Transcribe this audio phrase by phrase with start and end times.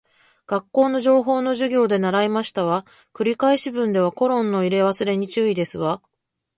[0.47, 2.87] 学校の情報の授業で習いましたわ。
[3.13, 6.01] 繰り返し文ではコロンの入れ忘れに注意ですわ